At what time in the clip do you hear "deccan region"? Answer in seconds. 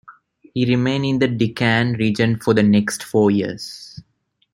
1.27-2.39